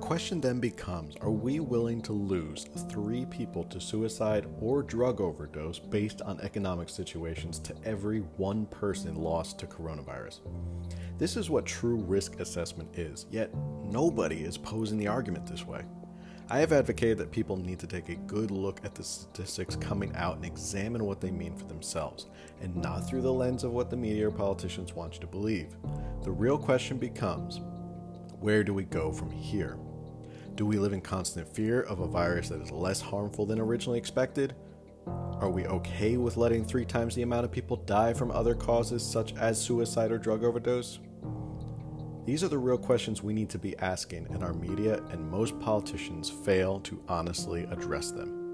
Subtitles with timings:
[0.00, 5.78] question then becomes Are we willing to lose three people to suicide or drug overdose
[5.78, 10.40] based on economic situations to every one person lost to coronavirus?
[11.18, 13.50] This is what true risk assessment is, yet
[13.84, 15.82] nobody is posing the argument this way.
[16.48, 20.14] I have advocated that people need to take a good look at the statistics coming
[20.14, 22.26] out and examine what they mean for themselves,
[22.60, 25.74] and not through the lens of what the media or politicians want you to believe.
[26.22, 27.60] The real question becomes
[28.40, 29.78] where do we go from here?
[30.54, 33.98] Do we live in constant fear of a virus that is less harmful than originally
[33.98, 34.54] expected?
[35.06, 39.04] Are we okay with letting three times the amount of people die from other causes
[39.04, 40.98] such as suicide or drug overdose?
[42.24, 45.58] These are the real questions we need to be asking, and our media and most
[45.60, 48.45] politicians fail to honestly address them.